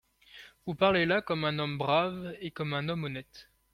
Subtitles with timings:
[0.65, 3.51] Vous parlez là comme un homme brave et comme un homme honnête.